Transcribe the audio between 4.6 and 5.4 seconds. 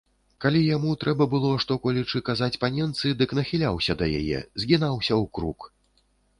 згінаўся ў